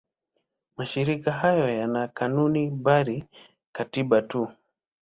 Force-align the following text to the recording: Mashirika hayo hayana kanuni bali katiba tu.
Mashirika 0.77 1.31
hayo 1.31 1.63
hayana 1.63 2.07
kanuni 2.07 2.69
bali 2.71 3.25
katiba 3.71 4.21
tu. 4.21 4.47